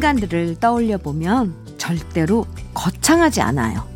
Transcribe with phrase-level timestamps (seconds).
[0.00, 3.86] 순간들을 떠올려 보면 절대로 거창하지 않아요.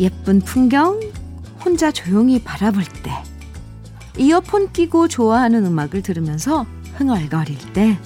[0.00, 0.98] 예쁜 풍경,
[1.64, 3.12] 혼자 조용히 바라볼 때,
[4.16, 7.96] 이어폰 끼고 좋아하는 음악을 들으면서 흥얼거릴 때,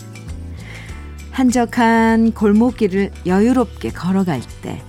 [1.30, 4.82] 한적한 골목길을 여유롭게 걸어갈 때,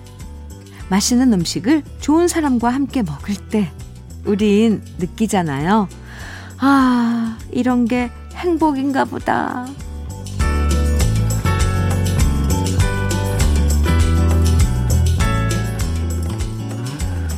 [0.89, 3.71] 맛있는 음식을 좋은 사람과 함께 먹을 때,
[4.25, 5.87] 우린 느끼잖아요.
[6.59, 9.65] 아, 이런 게 행복인가 보다.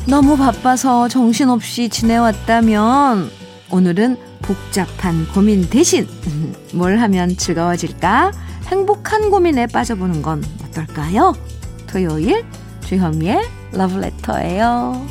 [0.06, 3.28] 너무 바빠서 정신없이 지내왔다면
[3.70, 6.06] 오늘은 복잡한 고민 대신
[6.72, 8.30] 뭘 하면 즐거워질까?
[8.66, 11.34] 행복한 고민에 빠져보는 건 어떨까요?
[11.88, 12.44] 토요일
[12.84, 15.06] 주현미의 러브레터예요.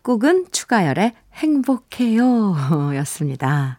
[0.00, 2.56] 첫 곡은 추가열의 행복해요
[2.96, 3.78] 였습니다.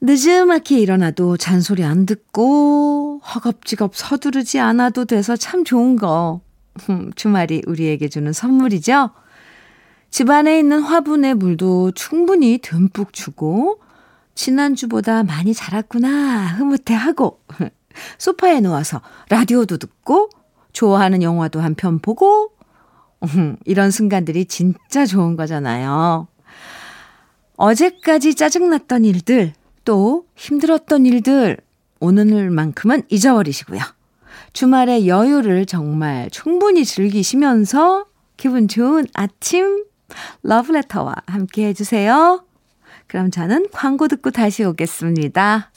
[0.00, 6.40] 늦음하게 일어나도 잔소리 안 듣고 허겁지겁 서두르지 않아도 돼서 참 좋은 거.
[7.14, 9.10] 주말이 우리에게 주는 선물이죠.
[10.08, 13.82] 집안에 있는 화분에 물도 충분히 듬뿍 주고
[14.34, 17.38] 지난주보다 많이 자랐구나 흐뭇해하고
[18.16, 20.30] 소파에 누워서 라디오도 듣고
[20.72, 22.59] 좋아하는 영화도 한 편 보고 음,
[23.64, 26.28] 이런 순간들이 진짜 좋은 거잖아요.
[27.56, 29.52] 어제까지 짜증났던 일들,
[29.84, 31.58] 또 힘들었던 일들,
[32.00, 33.80] 오늘만큼은 잊어버리시고요.
[34.52, 39.84] 주말의 여유를 정말 충분히 즐기시면서 기분 좋은 아침
[40.42, 42.44] 러브레터와 함께 해주세요.
[43.06, 45.70] 그럼 저는 광고 듣고 다시 오겠습니다.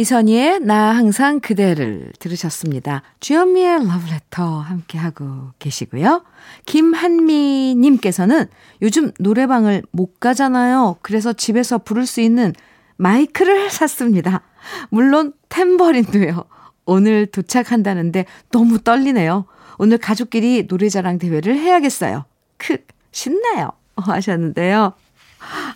[0.00, 3.02] 이선희의 나 항상 그대를 들으셨습니다.
[3.20, 6.24] 주현미의 러브레터 함께하고 계시고요.
[6.64, 8.46] 김한미님께서는
[8.80, 10.96] 요즘 노래방을 못 가잖아요.
[11.02, 12.54] 그래서 집에서 부를 수 있는
[12.96, 14.40] 마이크를 샀습니다.
[14.88, 16.46] 물론 탬버린도요.
[16.86, 19.44] 오늘 도착한다는데 너무 떨리네요.
[19.76, 22.24] 오늘 가족끼리 노래자랑 대회를 해야겠어요.
[22.56, 22.78] 크,
[23.12, 23.72] 신나요.
[23.96, 24.94] 하셨는데요.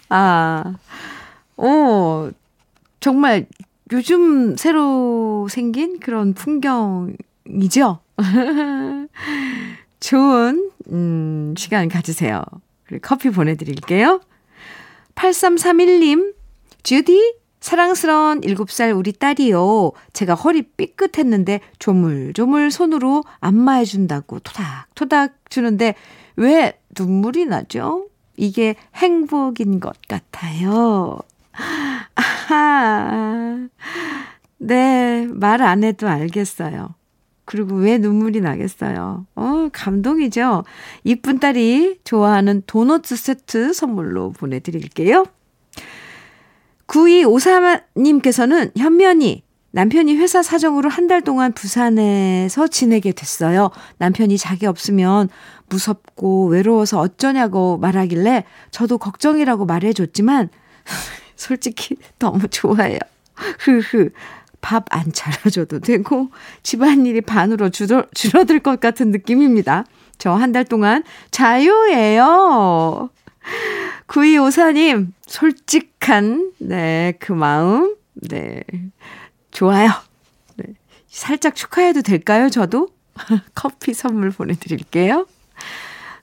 [0.08, 0.76] 아,
[1.58, 2.30] 오,
[3.00, 3.46] 정말
[3.92, 8.00] 요즘 새로 생긴 그런 풍경이죠?
[10.00, 12.42] 좋은, 음, 시간 가지세요.
[13.02, 14.20] 커피 보내드릴게요.
[15.14, 16.34] 8331님,
[16.82, 19.92] 주디, 사랑스러운 7살 우리 딸이요.
[20.12, 25.94] 제가 허리 삐끗했는데 조물조물 손으로 안마해준다고 토닥토닥 주는데
[26.36, 28.08] 왜 눈물이 나죠?
[28.36, 31.20] 이게 행복인 것 같아요.
[32.14, 33.68] 아하.
[34.58, 36.94] 네, 말 안 해도 알겠어요.
[37.44, 39.26] 그리고 왜 눈물이 나겠어요?
[39.34, 40.64] 어, 감동이죠?
[41.04, 45.26] 이쁜 딸이 좋아하는 도넛 세트 선물로 보내드릴게요.
[46.86, 49.42] 9253님께서는 현면이
[49.72, 53.70] 남편이 회사 사정으로 한 달 동안 부산에서 지내게 됐어요.
[53.98, 55.28] 남편이 자기 없으면
[55.68, 60.48] 무섭고 외로워서 어쩌냐고 말하길래 저도 걱정이라고 말해줬지만
[61.44, 62.98] 솔직히 너무 좋아해요.
[63.60, 64.10] 흐흐.
[64.62, 66.30] 밥 안 차려줘도 되고
[66.62, 69.84] 집안일이 반으로 줄어, 줄어들 것 같은 느낌입니다.
[70.16, 73.10] 저 한 달 동안 자유예요.
[74.06, 78.62] 9254님, 솔직한, 네, 그 마음, 네,
[79.50, 79.90] 좋아요.
[80.56, 80.64] 네,
[81.08, 82.88] 살짝 축하해도 될까요, 저도?
[83.54, 85.26] 커피 선물 보내드릴게요.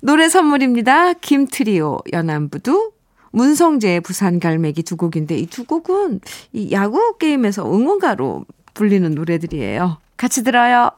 [0.02, 1.14] 노래 선물입니다.
[1.14, 2.92] 김트리오, 연안부두,
[3.32, 6.22] 문성재, 부산 갈매기 두 곡인데 이 두 곡은
[6.54, 9.98] 이 야구 게임에서 응원가로 불리는 노래들이에요.
[10.18, 10.92] 같이 들어요.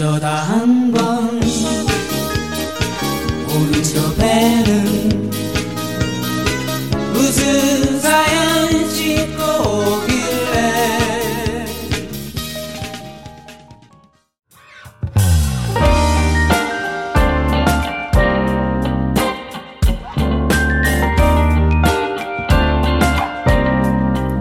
[0.00, 1.42] 어쩌다 한 번.
[3.50, 5.30] 오른쪽 배는
[7.12, 9.42] 무슨 사연 싣고
[9.92, 10.56] 오길래.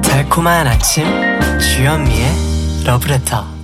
[0.03, 1.03] 달콤한 아침
[1.59, 2.31] 주현미의
[2.85, 3.58] 러브레터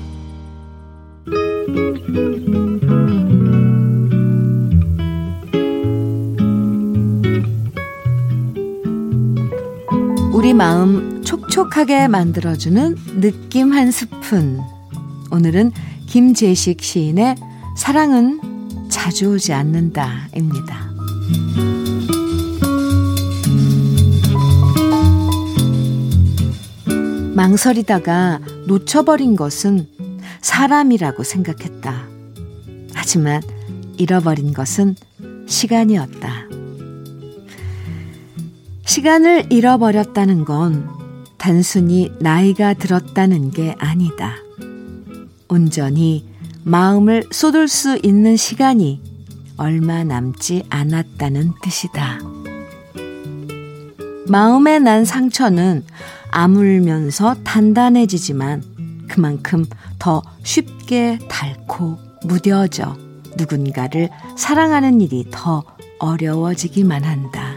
[11.65, 14.59] 촉촉하게 만들어주는 느낌 한 스푼.
[15.31, 15.71] 오늘은
[16.07, 17.35] 김재식 시인의
[17.77, 20.91] 사랑은 자주 오지 않는다입니다.
[27.33, 29.87] 망설이다가 놓쳐버린 것은
[30.41, 32.07] 사람이라고 생각했다.
[32.93, 33.41] 하지만
[33.97, 34.95] 잃어버린 것은
[35.47, 36.45] 시간이었다.
[38.85, 41.04] 시간을 잃어버렸다는 건
[41.45, 44.33] 단순히 나이가 들었다는 게 아니다.
[45.47, 46.27] 온전히
[46.63, 48.99] 마음을 쏟을 수 있는 시간이
[49.55, 52.17] 얼마 남지 않았다는 뜻이다.
[54.27, 55.85] 마음에 난 상처는
[56.31, 59.65] 아물면서 단단해지지만 그만큼
[59.99, 62.97] 더 쉽게 닳고 무뎌져
[63.37, 65.63] 누군가를 사랑하는 일이 더
[65.99, 67.53] 어려워지기만 한다.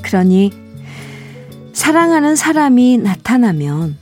[0.00, 0.65] 그러니
[1.76, 3.98] 사랑하는 사람이 나타나면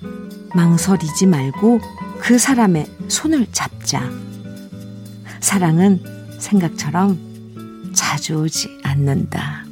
[0.55, 1.81] 망설이지 말고
[2.21, 4.01] 그 사람의 손을 잡자.
[5.41, 6.01] 사랑은
[6.39, 7.19] 생각처럼
[7.93, 9.65] 자주 오지 않는다.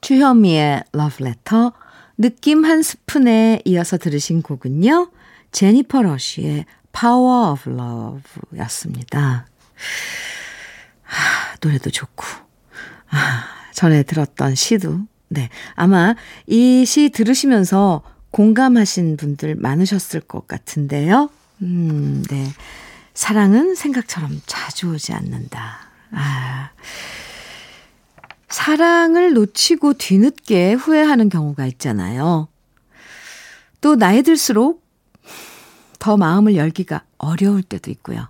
[0.00, 1.70] 주현미의 Love Letter
[2.16, 5.10] 느낌 한 스푼에 이어서 들으신 곡은요.
[5.52, 8.22] 제니퍼 러쉬의 Power of Love
[8.58, 9.46] 였습니다.
[11.06, 12.24] 아, 노래도 좋고,
[13.10, 15.48] 아, 전에 들었던 시도, 네.
[15.74, 16.14] 아마
[16.46, 21.30] 이 시 들으시면서 공감하신 분들 많으셨을 것 같은데요.
[21.62, 22.46] 음, 네.
[23.14, 25.78] 사랑은 생각처럼 자주 오지 않는다.
[26.12, 26.70] 아.
[28.48, 32.48] 사랑을 놓치고 뒤늦게 후회하는 경우가 있잖아요.
[33.80, 34.86] 또 나이 들수록
[35.98, 38.28] 더 마음을 열기가 어려울 때도 있고요.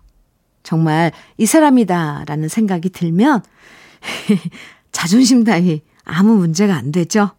[0.62, 3.42] 정말 이 사람이다 라는 생각이 들면
[4.92, 7.30] 자존심 따위 아무 문제가 안 되죠.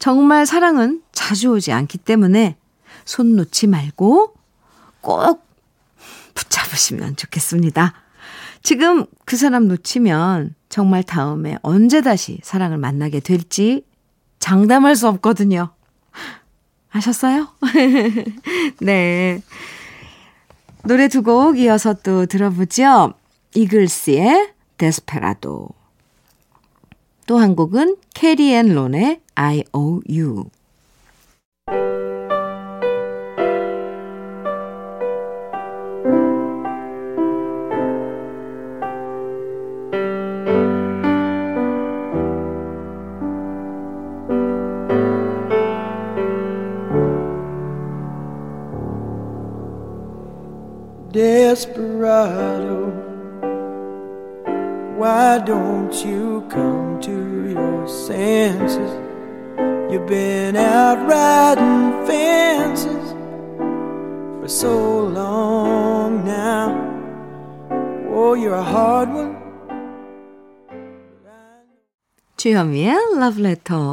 [0.00, 2.56] 정말 사랑은 자주 오지 않기 때문에
[3.04, 4.34] 손 놓지 말고
[5.02, 5.46] 꼭
[6.34, 7.92] 붙잡으시면 좋겠습니다.
[8.62, 13.84] 지금 그 사람 놓치면 정말 다음에 언제 다시 사랑을 만나게 될지
[14.38, 15.70] 장담할 수 없거든요.
[16.90, 17.48] 아셨어요?
[18.80, 19.42] 네.
[20.84, 23.12] 노래 두 곡 이어서 또 들어보죠.
[23.54, 25.68] 이글스의 데스페라도.
[27.30, 30.50] 또 한 곡은 캐리 앤 론의 I O U.
[72.50, 73.86] 주현미의 Letter.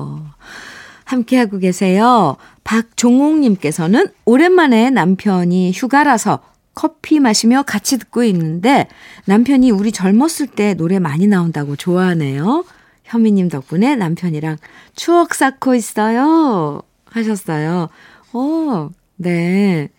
[1.05, 2.37] 함께하고 계세요.
[2.63, 6.39] 박종옥님께서는 오랜만에 남편이 휴가라서
[6.73, 8.87] 커피 마시며 같이 듣고 있는데
[9.25, 12.65] 남편이 우리 젊었을 때 노래 많이 나온다고 좋아하네요.
[13.03, 14.57] 현미님 덕분에 남편이랑
[14.95, 16.81] 추억 쌓고 있어요.
[17.05, 17.89] 하셨어요.
[18.33, 19.89] 오, 네.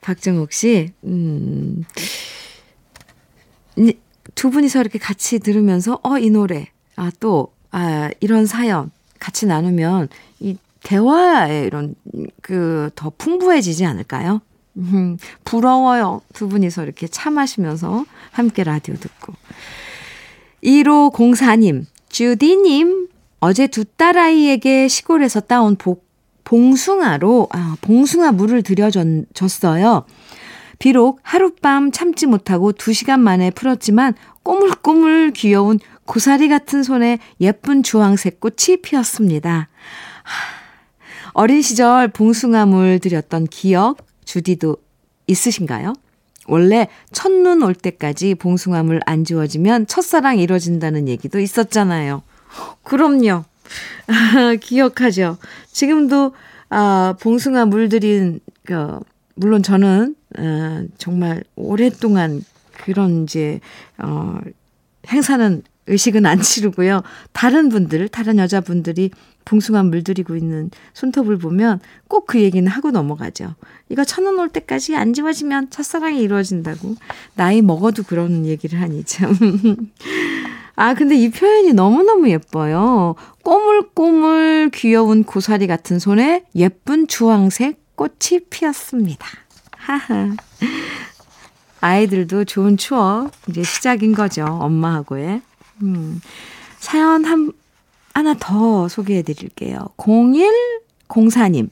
[0.00, 1.84] 박정옥 씨, 음,
[4.34, 10.08] 두 분이서 이렇게 같이 들으면서, 어, 이 노래, 아, 또, 아, 이런 사연 같이 나누면
[10.40, 11.94] 이 대화에 이런
[12.42, 14.40] 그 더 풍부해지지 않을까요?
[14.76, 16.22] 음, 부러워요.
[16.32, 19.34] 두 분이서 이렇게 차 마시면서 함께 라디오 듣고.
[20.62, 23.08] 1504님, 주디님,
[23.40, 26.06] 어제 두 딸아이에게 시골에서 따온 복,
[26.44, 30.04] 봉숭아로, 아, 봉숭아 물을 들여줬어요.
[30.78, 38.40] 비록 하룻밤 참지 못하고 두 시간 만에 풀었지만 꼬물꼬물 귀여운 고사리 같은 손에 예쁜 주황색
[38.40, 39.68] 꽃이 피었습니다.
[41.34, 44.78] 어린 시절 봉숭아물 들였던 기억, 주디도
[45.26, 45.92] 있으신가요?
[46.46, 52.22] 원래 첫눈 올 때까지 봉숭아물 안 지워지면 첫사랑 이뤄진다는 얘기도 있었잖아요.
[52.82, 53.44] 그럼요.
[54.62, 55.36] 기억하죠.
[55.70, 56.34] 지금도,
[56.70, 58.98] 아, 봉숭아 물들인, 그,
[59.34, 63.60] 물론 저는, 어, 정말 오랫동안 그런 이제,
[63.98, 64.38] 어,
[65.08, 67.02] 행사는 의식은 안 치르고요.
[67.32, 69.10] 다른 분들, 다른 여자분들이
[69.44, 73.54] 봉숭아 물들이고 있는 손톱을 보면 꼭 그 얘기는 하고 넘어가죠.
[73.88, 76.94] 이거 천 원 올 때까지 안 지워지면 첫사랑이 이루어진다고.
[77.34, 79.34] 나이 먹어도 그런 얘기를 하니 참.
[80.76, 83.14] 아, 근데 이 표현이 너무너무 예뻐요.
[83.42, 89.26] 꼬물꼬물 귀여운 고사리 같은 손에 예쁜 주황색 꽃이 피었습니다.
[89.76, 90.36] 하하.
[91.80, 94.44] 아이들도 좋은 추억, 이제 시작인 거죠.
[94.44, 95.42] 엄마하고의.
[95.82, 96.20] 음,
[96.78, 97.52] 사연 한,
[98.14, 99.88] 하나 더 소개해 드릴게요.
[99.96, 101.70] 0104님,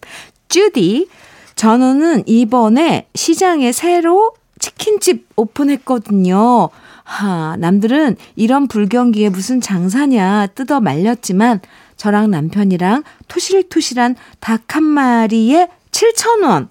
[0.48, 1.08] 쭈디,
[1.54, 6.68] 전우는 이번에 시장에 새로 치킨집 오픈했거든요.
[7.04, 11.60] 하, 남들은 이런 불경기에 무슨 장사냐 뜯어 말렸지만
[11.96, 16.68] 저랑 남편이랑 토실토실한 닭 한 마리에 7,000원.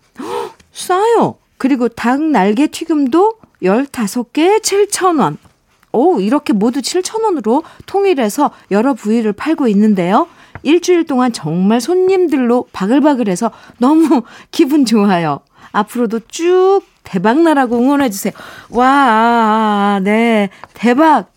[0.71, 1.37] 싸요.
[1.57, 5.37] 그리고 닭 날개 튀김도 15개에 7,000원.
[5.95, 10.27] 오, 이렇게 모두 7,000원으로 통일해서 여러 부위를 팔고 있는데요.
[10.63, 15.39] 일주일 동안 정말 손님들로 바글바글해서 너무 기분 좋아요.
[15.71, 18.33] 앞으로도 쭉 대박 나라고 응원해주세요.
[18.69, 20.49] 와, 네.
[20.73, 21.31] 대박.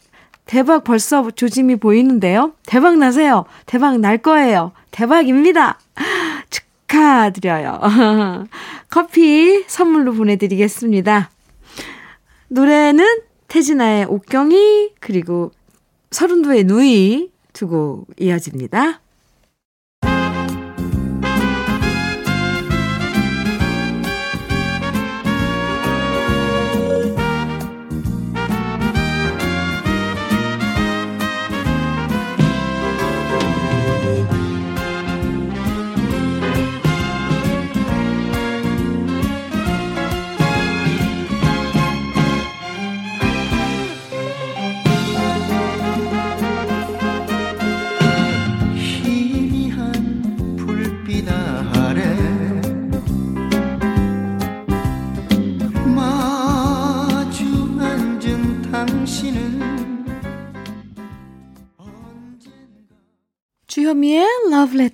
[0.46, 2.52] 대박 벌써 조짐이 보이는데요.
[2.64, 3.44] 대박 나세요.
[3.66, 4.72] 대박 날 거예요.
[4.90, 5.78] 대박입니다.
[6.88, 7.80] 축하드려요.
[8.88, 11.30] 커피 선물로 보내드리겠습니다.
[12.48, 15.50] 노래는 태진아의 옥경이 그리고
[16.10, 19.00] 서른도의 누이 두고 이어집니다.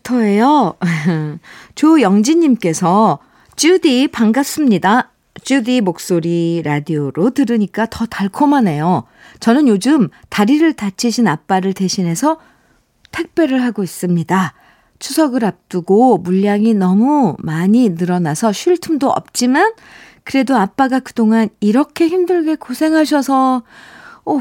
[0.04, 0.75] 러브레터예요.
[1.75, 3.18] 조영진님께서
[3.56, 5.11] 주디 반갑습니다.
[5.42, 9.04] 주디 목소리 라디오로 들으니까 더 달콤하네요.
[9.40, 12.38] 저는 요즘 다리를 다치신 아빠를 대신해서
[13.11, 14.54] 택배를 하고 있습니다.
[14.99, 19.73] 추석을 앞두고 물량이 너무 많이 늘어나서 쉴 틈도 없지만
[20.23, 23.62] 그래도 아빠가 그동안 이렇게 힘들게 고생하셔서
[24.25, 24.40] 오,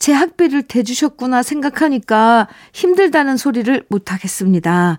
[0.00, 4.98] 제 학비를 대주셨구나 생각하니까 힘들다는 소리를 못하겠습니다.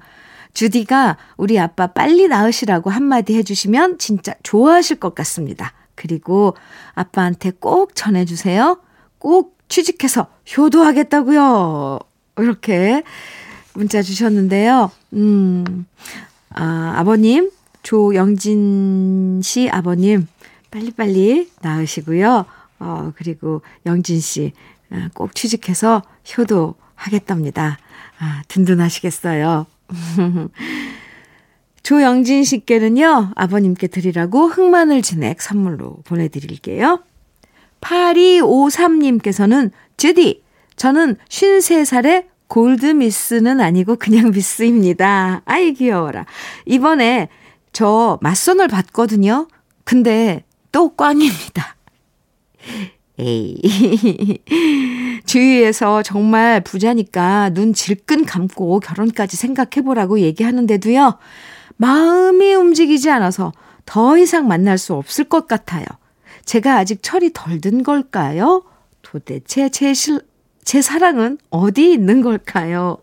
[0.53, 5.73] 주디가 우리 아빠 빨리 나으시라고 한마디 해주시면 진짜 좋아하실 것 같습니다.
[5.95, 6.55] 그리고
[6.93, 8.79] 아빠한테 꼭 전해주세요.
[9.17, 11.99] 꼭 취직해서 효도하겠다고요.
[12.37, 13.01] 이렇게
[13.73, 14.91] 문자 주셨는데요.
[15.13, 15.87] 음,
[16.51, 17.49] 아, 아버님,
[17.81, 20.27] 조영진 씨 아버님,
[20.69, 22.45] 빨리빨리 나으시고요.
[22.79, 24.80] 어, 그리고 영진 씨, 아,
[25.13, 26.01] 꼭 취직해서
[26.37, 27.77] 효도하겠답니다.
[28.19, 29.65] 아, 든든하시겠어요.
[31.83, 37.03] 조영진 씨께는요, 아버님께 드리라고 흑마늘 진액 선물로 보내드릴게요.
[37.81, 40.43] 8253님께서는, 주디,
[40.75, 45.41] 저는 53살에 골드미스는 아니고 그냥 미스입니다.
[45.45, 46.25] 아이, 귀여워라.
[46.65, 47.29] 이번에
[47.73, 49.47] 저 맞선을 봤거든요.
[49.83, 51.75] 근데 또 꽝입니다.
[53.21, 54.41] 에이.
[55.25, 61.17] 주위에서 정말 부자니까 눈 질끈 감고 결혼까지 생각해보라고 얘기하는데도요.
[61.77, 63.51] 마음이 움직이지 않아서
[63.85, 65.85] 더 이상 만날 수 없을 것 같아요.
[66.45, 68.63] 제가 아직 철이 덜 든 걸까요?
[69.01, 70.21] 도대체 제, 실,
[70.63, 72.97] 제 사랑은 어디 있는 걸까요?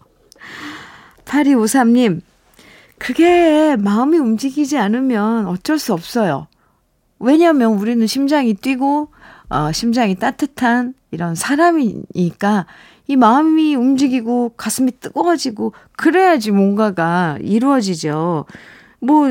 [1.25, 2.21] 8253님,
[2.99, 6.49] 그게 마음이 움직이지 않으면 어쩔 수 없어요.
[7.21, 9.13] 왜냐면 우리는 심장이 뛰고,
[9.49, 12.67] 어, 심장이 따뜻한 이런 사람이니까
[13.07, 18.45] 이 마음이 움직이고 가슴이 뜨거워지고 그래야지 뭔가가 이루어지죠.
[19.01, 19.29] 뭐,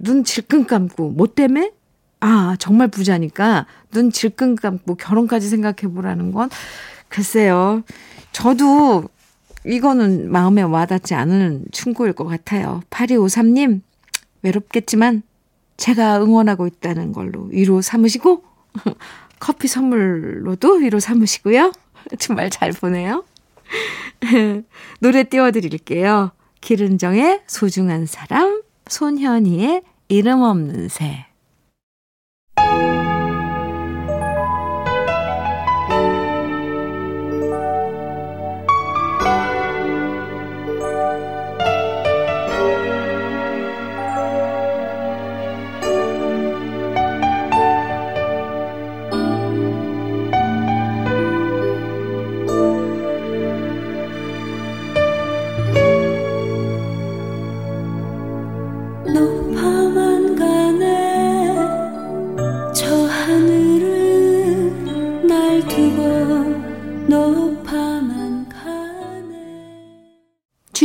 [0.00, 1.72] 눈 질끈 감고, 뭐 때문에?
[2.20, 6.50] 아, 정말 부자니까 눈 질끈 감고 결혼까지 생각해 보라는 건
[7.08, 7.82] 글쎄요.
[8.32, 9.04] 저도
[9.64, 12.82] 이거는 마음에 와닿지 않은 충고일 것 같아요.
[12.90, 13.80] 8253님,
[14.42, 15.22] 외롭겠지만
[15.76, 18.42] 제가 응원하고 있다는 걸로 위로 삼으시고,
[19.38, 21.72] 커피 선물로도 위로 삼으시고요.
[22.18, 23.24] 정말 잘 보내요.
[25.00, 26.32] 노래 띄워드릴게요.
[26.60, 31.26] 기른정의 소중한 사람, 손현희의 이름 없는 새.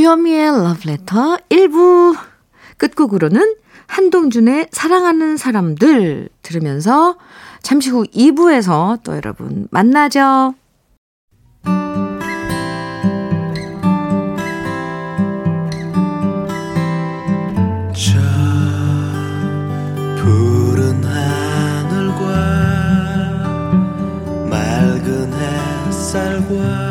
[0.09, 2.17] 주현미의 러브레터 1부
[2.77, 7.15] 끝곡으로는 한동준의 사랑하는 사람들 들으면서
[7.61, 10.55] 잠시 후 2부에서 또 여러분 만나죠.
[26.11, 26.88] 하늘과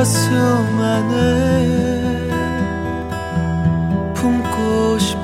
[0.00, 0.32] 가슴
[0.80, 2.30] 안에
[4.14, 5.20] 품고 싶어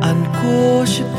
[0.00, 1.10] 안고 싶어.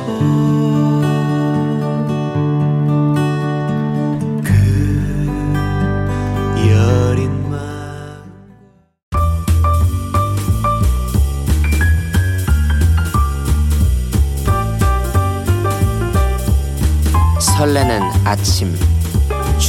[17.40, 18.76] 설레는 아침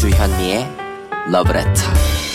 [0.03, 0.69] 주현미의
[1.31, 2.32] 러브레터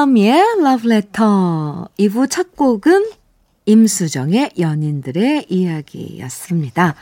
[0.00, 3.10] 주현미의 러브레터 2부 첫 곡은
[3.66, 6.94] 임수정의 연인들의 이야기였습니다.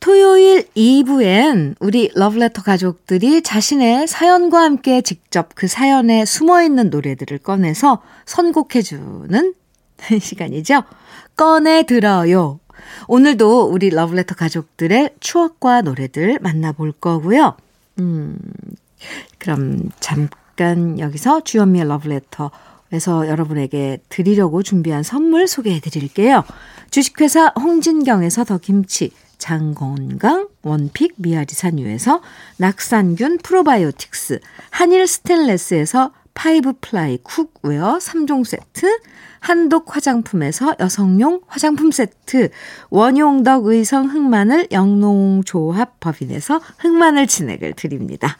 [0.00, 9.54] 토요일 2부엔 우리 러브레터 가족들이 자신의 사연과 함께 직접 그 사연에 숨어있는 노래들을 꺼내서 선곡해주는
[10.20, 10.84] 시간이죠.
[11.36, 12.60] 꺼내 들어요.
[13.08, 17.56] 오늘도 우리 러브레터 가족들의 추억과 노래들 만나볼 거고요.
[17.98, 18.38] 음,
[19.38, 26.42] 그럼 잠깐 잠깐 여기서 주현미의 러브레터에서 여러분에게 드리려고 준비한 선물 소개해 드릴게요.
[26.90, 32.22] 주식회사 홍진경에서 더 김치, 장건강, one pick, 미아리 산유에서
[32.56, 34.40] 낙산균 프로바이오틱스,
[34.70, 38.98] 한일 스텐레스에서 five ply cookware 3종 세트,
[39.38, 42.48] 한독 화장품에서 여성용 화장품 세트,
[42.90, 48.36] 원용덕 의성 흑마늘 영농조합 법인에서 흑마늘 진액을 드립니다.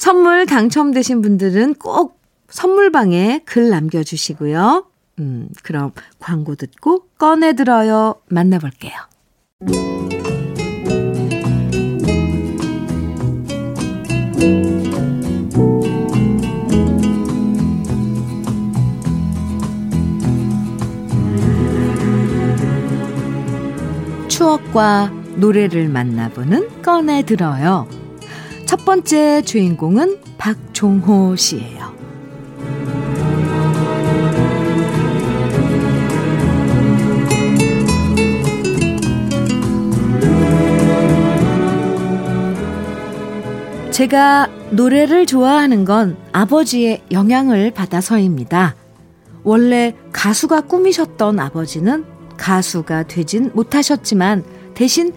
[0.00, 4.86] 선물 당첨되신 분들은 꼭 선물방에 글 남겨주시고요.
[5.18, 8.14] 음, 그럼 광고 듣고 꺼내 들어요.
[8.28, 8.94] 만나볼게요.
[24.28, 27.99] 추억과 노래를 만나보는 꺼내 들어요.
[28.70, 31.92] 첫 번째 주인공은 박종호 씨예요.
[43.90, 48.76] 제가 노래를 좋아하는 건 아버지의 영향을 받아서입니다.
[49.42, 52.04] 원래 가수가 꿈이셨던 아버지는
[52.36, 55.12] 가수가 되진 못하셨지만 대신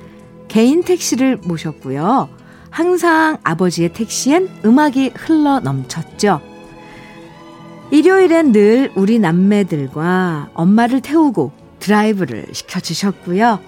[0.47, 2.41] 개인 택시를 모셨고요.
[2.73, 6.41] 항상 아버지의 택시엔 음악이 흘러 넘쳤죠.
[7.91, 13.59] 일요일엔 늘 우리 남매들과 엄마를 태우고 드라이브를 시켜주셨고요.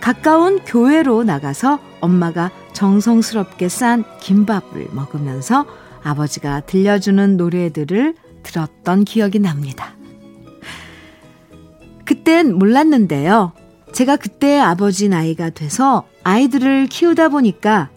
[0.00, 5.64] 가까운 교회로 나가서 엄마가 정성스럽게 싼 김밥을 먹으면서
[6.02, 9.92] 아버지가 들려주는 노래들을 들었던 기억이 납니다.
[12.04, 13.52] 그땐 몰랐는데요.
[13.92, 17.90] 제가 그때 아버지 나이가 돼서 아이들을 키우다 보니까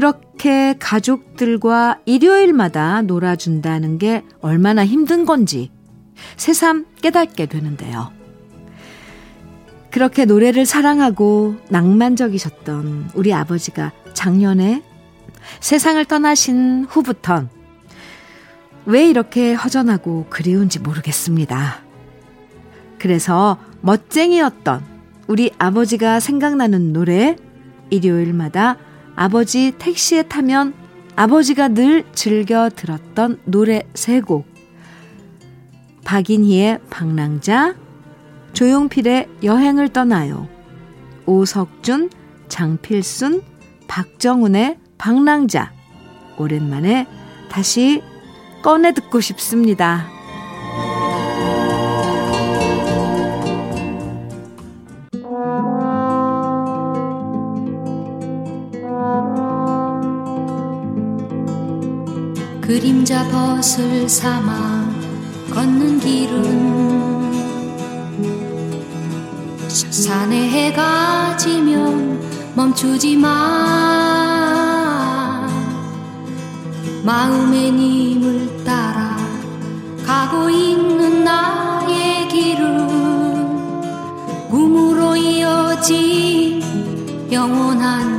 [0.00, 5.70] 그렇게 가족들과 일요일마다 놀아준다는 게 얼마나 힘든 건지
[6.38, 8.10] 새삼 깨닫게 되는데요.
[9.90, 14.82] 그렇게 노래를 사랑하고 낭만적이셨던 우리 아버지가 작년에
[15.60, 17.50] 세상을 떠나신 후부턴
[18.86, 21.82] 왜 이렇게 허전하고 그리운지 모르겠습니다.
[22.98, 24.82] 그래서 멋쟁이였던
[25.26, 27.36] 우리 아버지가 생각나는 노래
[27.90, 28.78] 일요일마다
[29.20, 30.72] 아버지 택시에 타면
[31.14, 34.46] 아버지가 늘 즐겨 들었던 노래 세 곡.
[36.06, 37.74] 박인희의 방랑자,
[38.54, 40.48] 조용필의 여행을 떠나요.
[41.26, 42.08] 오석준,
[42.48, 43.42] 장필순,
[43.88, 45.70] 박정훈의 방랑자.
[46.38, 47.06] 오랜만에
[47.50, 48.02] 다시
[48.62, 50.08] 꺼내 듣고 싶습니다.
[62.70, 64.88] 그림자 벗을 삼아
[65.52, 67.32] 걷는 길은
[69.68, 72.20] 산에 해가 지면
[72.54, 73.28] 멈추지 마.
[77.02, 79.16] 마음의 님을 따라
[80.06, 82.86] 가고 있는 나의 길은
[84.48, 86.62] 꿈으로 이어진
[87.32, 88.09] 영원한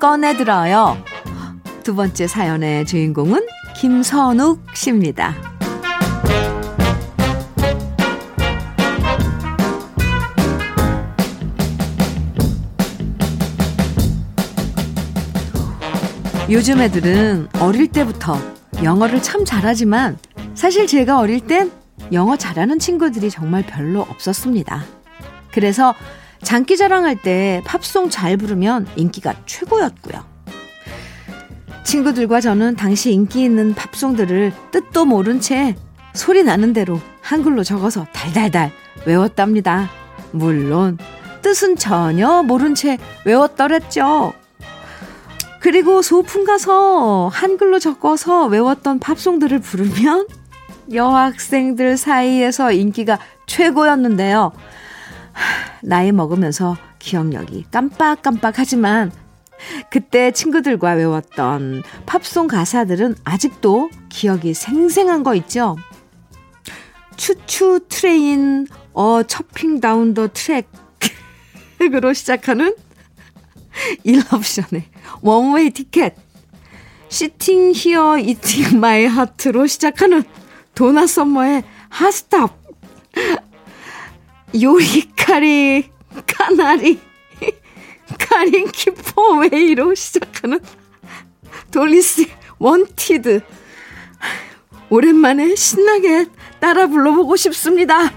[0.00, 0.96] 꺼내들어요.
[1.84, 5.34] 두 번째 사연의 주인공은 김선욱 씨입니다.
[16.50, 18.38] 요즘 애들은 어릴 때부터
[18.82, 20.18] 영어를 참 잘하지만
[20.54, 21.70] 사실 제가 어릴 땐
[22.12, 24.82] 영어 잘하는 친구들이 정말 별로 없었습니다.
[25.52, 25.94] 그래서
[26.42, 30.24] 장기 자랑할 때 팝송 잘 부르면 인기가 최고였고요.
[31.84, 35.74] 친구들과 저는 당시 인기 있는 팝송들을 뜻도 모른 채
[36.14, 38.72] 소리 나는 대로 한글로 적어서 달달달
[39.06, 39.90] 외웠답니다.
[40.32, 40.98] 물론
[41.42, 44.32] 뜻은 전혀 모른 채 외웠더랬죠.
[45.60, 50.26] 그리고 소풍 가서 한글로 적어서 외웠던 팝송들을 부르면
[50.92, 54.52] 여학생들 사이에서 인기가 최고였는데요.
[55.82, 59.12] 나이 먹으면서 기억력이 깜빡깜빡하지만
[59.90, 65.76] 그때 친구들과 외웠던 팝송 가사들은 아직도 기억이 생생한 거 있죠?
[67.16, 70.28] Choo choo train a chuggin' down the
[71.78, 72.74] track으로 시작하는
[74.04, 74.84] Eruption의
[75.20, 76.16] One Way Ticket
[77.08, 80.22] Sitting here eating my heart로 시작하는
[80.74, 82.56] 도나 썸머의 Hot Stuff
[84.58, 85.90] 요리카리
[86.26, 86.98] 까나리
[88.18, 90.60] 카링키포 웨이로 시작하는
[91.70, 92.26] 둘리스
[92.58, 93.40] Wanted
[94.88, 96.26] 오랜만에 신나게
[96.58, 98.12] 따라 불러보고 싶습니다.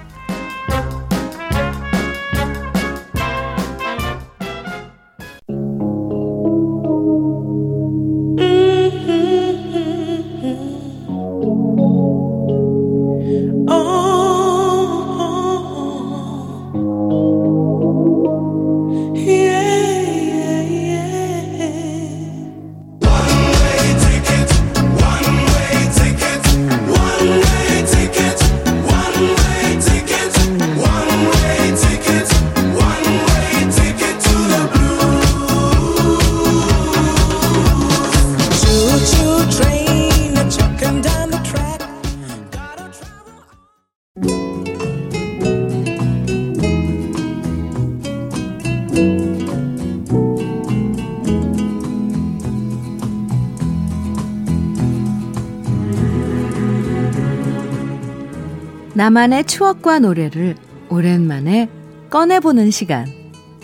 [59.14, 60.56] 나만의 추억과 노래를
[60.90, 61.70] 오랜만에
[62.10, 63.06] 꺼내보는 시간,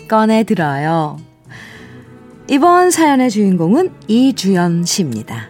[0.06, 1.18] 꺼내들어요.
[2.48, 5.48] 이번 사연의 주인공은 이주연 씨입니다.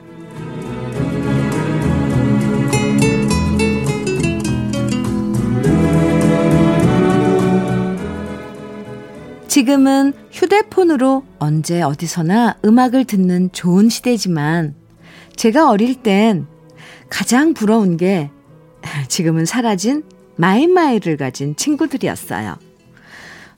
[9.49, 14.75] 지금은 휴대폰으로 언제 어디서나 음악을 듣는 좋은 시대지만
[15.37, 16.47] 제가 어릴 땐
[17.11, 18.31] 가장 부러운 게
[19.09, 20.05] 지금은 사라진
[20.37, 22.57] 마이마이를 가진 친구들이었어요.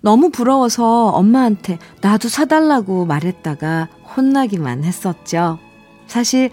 [0.00, 5.58] 너무 부러워서 엄마한테 나도 사달라고 말했다가 혼나기만 했었죠.
[6.06, 6.50] 사실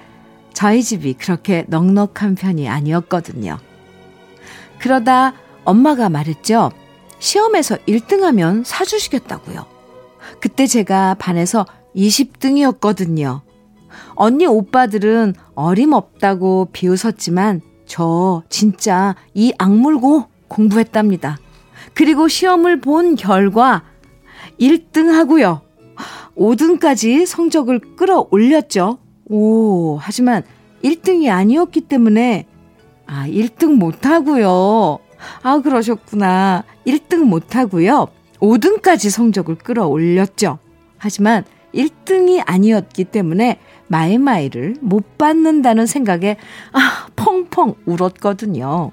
[0.53, 3.57] 저희 집이 그렇게 넉넉한 편이 아니었거든요.
[4.79, 5.33] 그러다
[5.65, 6.71] 엄마가 말했죠.
[7.19, 9.65] 시험에서 1등하면 사주시겠다고요.
[10.39, 13.41] 그때 제가 반에서 20등이었거든요.
[14.15, 21.39] 언니 오빠들은 어림없다고 비웃었지만 저 진짜 이 악물고 공부했답니다.
[21.95, 23.83] 그리고 시험을 본 결과
[24.59, 25.61] 1등 하고요.
[26.37, 28.99] 5등까지 성적을 끌어올렸죠.
[29.25, 30.43] 오, 하지만
[30.83, 32.45] 1등이 아니었기 때문에,
[33.07, 34.99] 아, 1등 못 하고요.
[35.41, 36.63] 아, 그러셨구나.
[36.85, 38.07] 1등 못 하고요.
[38.39, 40.59] 5등까지 성적을 끌어올렸죠.
[40.97, 46.37] 하지만 1등이 아니었기 때문에 마이마이를 못 받는다는 생각에
[46.71, 48.91] 아, 펑펑 울었거든요.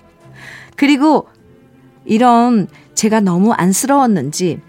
[0.76, 1.28] 그리고
[2.04, 4.60] 이런 제가 너무 안쓰러웠는지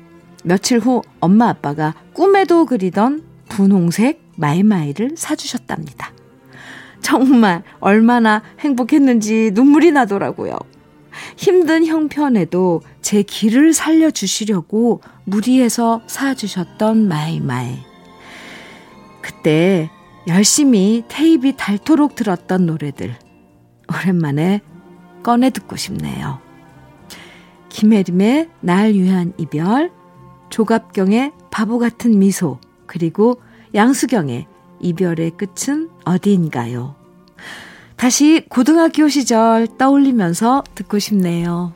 [0.44, 6.12] 며칠 후 엄마 아빠가 꿈에도 그리던 분홍색 마이마이를 사주셨답니다.
[7.02, 10.58] 정말 얼마나 행복했는지 눈물이 나더라고요.
[11.36, 17.78] 힘든 형편에도 제 길을 살려주시려고 무리해서 사주셨던 마이마이.
[19.22, 19.90] 그때
[20.28, 23.16] 열심히 테이프 닳도록 들었던 노래들
[23.94, 24.62] 오랜만에
[25.24, 26.40] 꺼내 듣고 싶네요.
[27.70, 29.92] 김혜림의 날 위한 이별,
[30.50, 33.40] 조갑경의 바보 같은 미소, 그리고
[33.76, 34.48] 양수경의
[34.80, 36.96] 이별의 끝은 어디인가요?
[37.96, 41.74] 다시 고등학교 시절 떠올리면서 듣고 싶네요.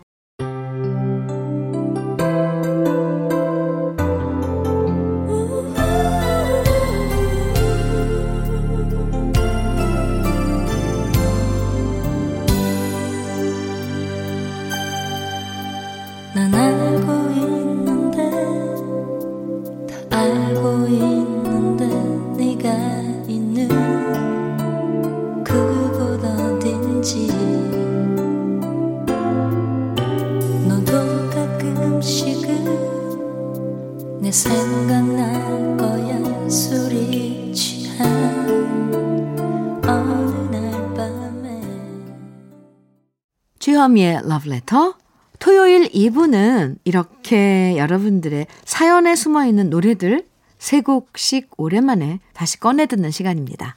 [44.32, 44.96] 러브레터
[45.40, 50.26] 토요일 2부는 이렇게 여러분들의 사연에 숨어 있는 노래들
[50.58, 53.76] 세 곡씩 오랜만에 다시 꺼내 듣는 시간입니다.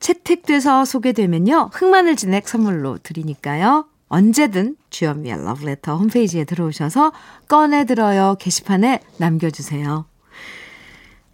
[0.00, 1.70] 채택돼서 소개되면요.
[1.72, 3.86] 흑마늘 진액 선물로 드리니까요.
[4.08, 7.12] 언제든 주현미의 러브레터 홈페이지에 들어오셔서
[7.48, 10.06] 꺼내들어요 게시판에 남겨주세요.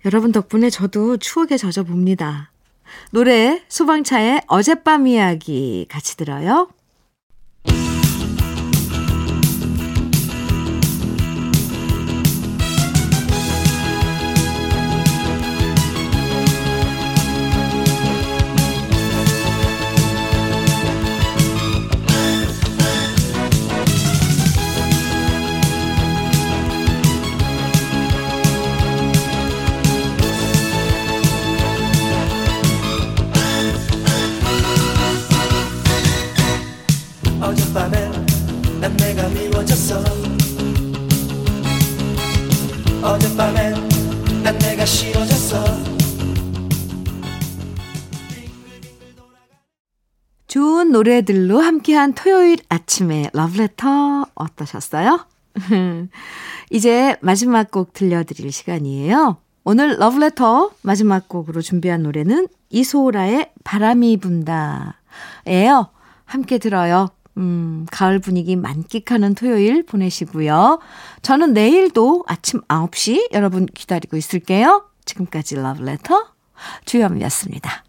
[0.05, 2.51] 여러분 덕분에 저도 추억에 젖어봅니다.
[3.11, 6.69] 노래 소방차의 어젯밤 이야기 같이 들어요.
[51.09, 55.27] 노래들로 함께한 토요일 아침에 러브레터 어떠셨어요?
[56.71, 59.39] 이제 마지막 곡 들려드릴 시간이에요.
[59.65, 65.01] 오늘 러브레터 마지막 곡으로 준비한 노래는 이소라의 바람이 분다.
[65.47, 65.89] 예요.
[66.27, 67.09] 함께 들어요.
[67.39, 70.79] 음, 가을 분위기 만끽하는 토요일 보내시고요.
[71.23, 74.85] 저는 내일도 아침 9시 여러분 기다리고 있을게요.
[75.07, 76.27] 지금까지 러브레터
[76.85, 77.88] 주현미였습니다.